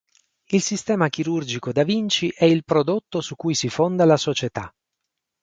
[0.47, 4.73] Il Sistema chirurgico da Vinci è il prodotto su cui si fonda la società.